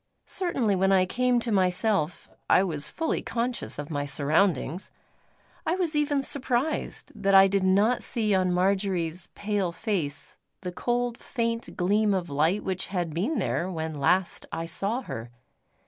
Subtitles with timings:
[0.25, 4.89] Certainly, when I came to myself I was fully conscious of my surroundings.
[5.63, 11.19] I was even surprised that I did not see on Marjory's pale face, the cold
[11.19, 15.29] faint gleam of light which had been there when last I saw her.